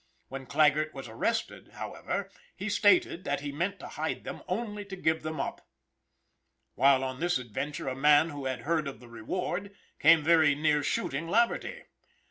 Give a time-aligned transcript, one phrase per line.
[0.29, 4.95] When Claggert was arrested, however he stated that he meant to hide them only to
[4.95, 5.69] give them up.
[6.73, 10.81] While on this adventure, a man who had heard of the reward came very near
[10.81, 11.83] shooting Laverty.